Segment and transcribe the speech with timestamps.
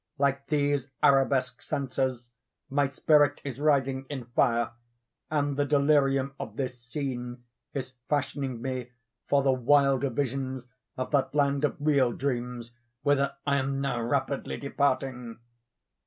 [0.17, 2.31] Like these arabesque censers,
[2.71, 4.71] my spirit is writhing in fire,
[5.29, 7.43] and the delirium of this scene
[7.75, 8.89] is fashioning me
[9.27, 10.67] for the wilder visions
[10.97, 12.71] of that land of real dreams
[13.03, 15.37] whither I am now rapidly departing."